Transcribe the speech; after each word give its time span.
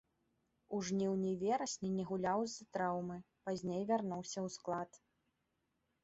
У 0.75 0.77
жніўні 0.85 1.27
і 1.31 1.33
верасні 1.41 1.89
не 1.97 2.05
гуляў 2.11 2.39
з-за 2.45 2.65
траўмы, 2.77 3.17
пазней 3.49 3.83
вярнуўся 3.91 4.37
ў 4.45 4.55
склад. 4.55 4.99